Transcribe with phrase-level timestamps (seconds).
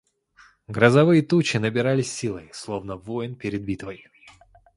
[0.67, 4.07] Грозовые тучи набирались силой, словно воин перед битвой.